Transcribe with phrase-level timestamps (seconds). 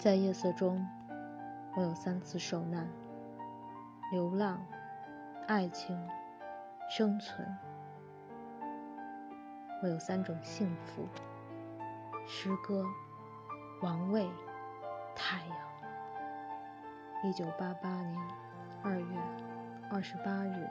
[0.00, 0.88] 在夜色中
[1.76, 2.88] 我有三次受难
[4.10, 4.66] 流浪
[5.46, 5.94] 爱情
[6.88, 7.46] 生存。
[9.82, 11.06] 我有三种幸福
[12.26, 12.86] 诗歌
[13.82, 14.26] 王位
[15.14, 15.58] 太阳。
[17.22, 18.18] 一九八八年
[18.82, 19.18] 二月
[19.90, 20.66] 二十八日